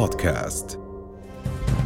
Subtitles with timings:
[0.00, 0.78] بودكاست.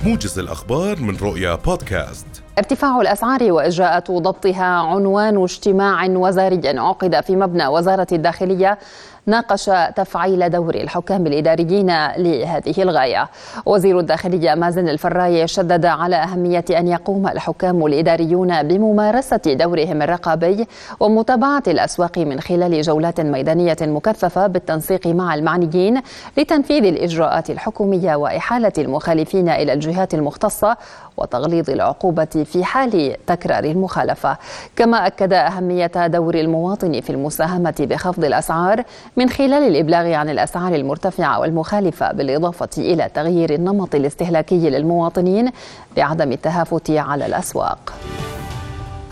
[0.04, 2.34] موجز الأخبار من رؤيا بودكاست.
[2.59, 8.79] ارتفاع الأسعار وإجراءات ضبطها عنوان اجتماع وزاري عقد في مبنى وزارة الداخلية
[9.27, 11.86] ناقش تفعيل دور الحكام الإداريين
[12.17, 13.29] لهذه الغاية.
[13.67, 20.66] وزير الداخلية مازن الفراي شدد على أهمية أن يقوم الحكام الإداريون بممارسة دورهم الرقابي
[21.00, 26.00] ومتابعة الأسواق من خلال جولات ميدانية مكثفة بالتنسيق مع المعنيين
[26.39, 30.77] لتنفيذ الإجراءات الحكومية وإحالة المخالفين إلى الجهات المختصة
[31.17, 34.36] وتغليظ العقوبة في حال تكرار المخالفة.
[34.77, 38.83] كما أكد أهمية دور المواطن في المساهمة بخفض الأسعار
[39.17, 45.50] من خلال الإبلاغ عن الأسعار المرتفعة والمخالفة بالإضافة إلى تغيير النمط الاستهلاكي للمواطنين
[45.97, 47.92] بعدم التهافت على الأسواق.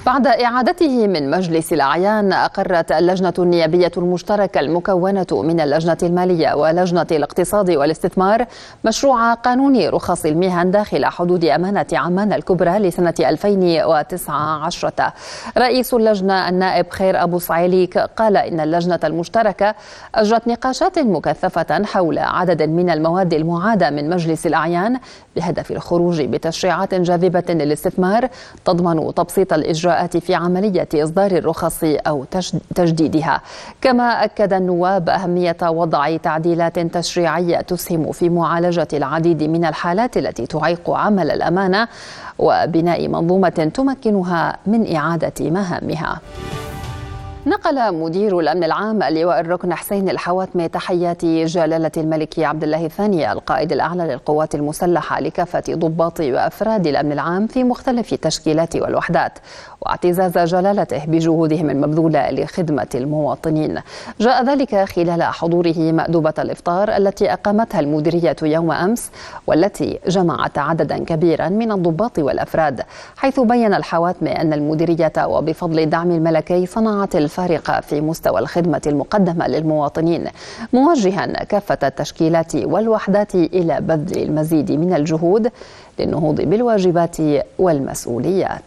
[0.07, 7.71] بعد إعادته من مجلس الأعيان أقرت اللجنة النيابية المشتركة المكونة من اللجنة المالية ولجنة الاقتصاد
[7.71, 8.47] والاستثمار
[8.85, 14.93] مشروع قانون رخص المهن داخل حدود أمانة عمان الكبرى لسنة 2019
[15.59, 19.75] رئيس اللجنة النائب خير أبو صعيليك قال إن اللجنة المشتركة
[20.15, 24.99] أجرت نقاشات مكثفة حول عدد من المواد المعادة من مجلس الأعيان
[25.37, 28.29] بهدف الخروج بتشريعات جاذبة للاستثمار
[28.65, 32.25] تضمن تبسيط الإجراءات الإجراءات في عملية إصدار الرخص أو
[32.75, 33.41] تجديدها.
[33.81, 40.91] كما أكد النواب أهمية وضع تعديلات تشريعية تسهم في معالجة العديد من الحالات التي تعيق
[40.91, 41.89] عمل الأمانة
[42.39, 46.21] وبناء منظومة تمكنها من إعادة مهامها.
[47.47, 53.73] نقل مدير الأمن العام اللواء الركن حسين الحواتمي تحيات جلالة الملك عبد الله الثاني القائد
[53.73, 59.39] الأعلى للقوات المسلحة لكافة ضباط وأفراد الأمن العام في مختلف التشكيلات والوحدات
[59.81, 63.81] واعتزاز جلالته بجهودهم المبذولة لخدمة المواطنين.
[64.21, 69.11] جاء ذلك خلال حضوره مأدوبة الإفطار التي أقامتها المديرية يوم أمس
[69.47, 72.83] والتي جمعت عددا كبيرا من الضباط والأفراد
[73.17, 80.25] حيث بين الحواتمي أن المديرية وبفضل الدعم الملكي صنعت الفارقة في مستوى الخدمة المقدمة للمواطنين
[80.73, 85.51] موجها كافة التشكيلات والوحدات إلى بذل المزيد من الجهود
[85.99, 87.17] للنهوض بالواجبات
[87.59, 88.65] والمسؤوليات.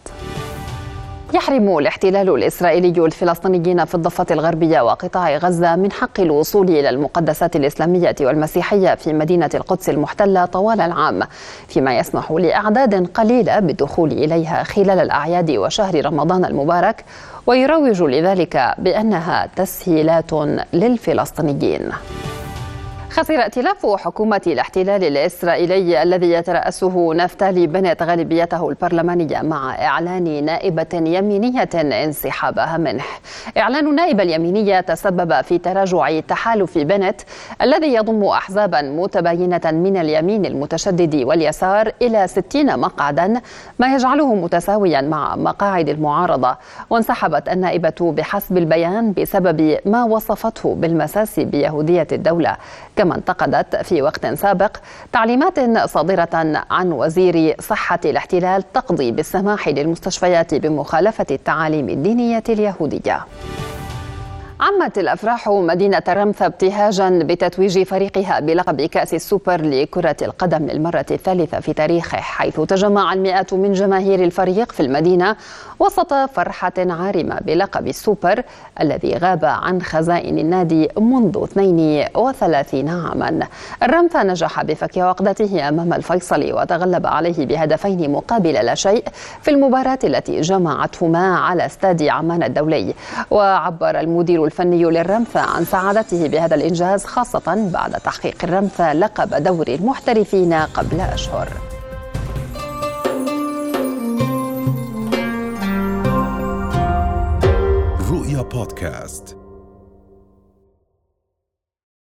[1.36, 8.14] يحرم الاحتلال الإسرائيلي الفلسطينيين في الضفة الغربية وقطاع غزة من حق الوصول إلى المقدسات الإسلامية
[8.20, 11.22] والمسيحية في مدينة القدس المحتلة طوال العام
[11.68, 17.04] فيما يسمح لأعداد قليلة بالدخول إليها خلال الأعياد وشهر رمضان المبارك
[17.46, 20.32] ويروج لذلك بأنها تسهيلات
[20.72, 21.90] للفلسطينيين.
[23.10, 31.68] خسر ائتلاف حكومة الاحتلال الإسرائيلي الذي يترأسه نفتالي بنت غالبيته البرلمانية مع إعلان نائبة يمينية
[31.74, 33.04] انسحابها منه.
[33.58, 37.20] إعلان النائبة اليمينية تسبب في تراجع تحالف بنت
[37.62, 43.40] الذي يضم أحزابا متباينة من اليمين المتشدد واليسار إلى 60 مقعدا
[43.78, 46.56] ما يجعله متساويا مع مقاعد المعارضة.
[46.90, 52.56] وانسحبت النائبة بحسب البيان بسبب ما وصفته بالمساس بيهودية الدولة.
[52.96, 54.76] كما انتقدت في وقت سابق
[55.12, 56.28] تعليمات صادرة
[56.70, 63.20] عن وزير صحة الاحتلال تقضي بالسماح للمستشفيات بمخالفة التعاليم الدينية اليهودية.
[64.66, 71.72] عمت الأفراح مدينة رمثا ابتهاجا بتتويج فريقها بلقب كأس السوبر لكرة القدم للمرة الثالثة في
[71.72, 75.36] تاريخه حيث تجمع المئات من جماهير الفريق في المدينة
[75.78, 78.42] وسط فرحة عارمة بلقب السوبر
[78.80, 83.46] الذي غاب عن خزائن النادي منذ 32 عاما.
[83.82, 89.04] الرمثا نجح بفك عقدته أمام الفيصلي وتغلب عليه بهدفين مقابل لا شيء
[89.42, 92.94] في المباراة التي جمعتهما على استاد عمان الدولي.
[93.30, 100.52] وعبر المدير الفني للرمثة عن سعادته بهذا الإنجاز خاصة بعد تحقيق الرمثة لقب دوري المحترفين
[100.52, 101.48] قبل أشهر.
[108.10, 109.45] رؤيا بودكاست.